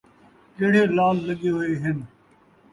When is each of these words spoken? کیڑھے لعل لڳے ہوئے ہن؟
کیڑھے 0.55 0.83
لعل 0.95 1.17
لڳے 1.27 1.49
ہوئے 1.53 1.71
ہن؟ 1.81 1.97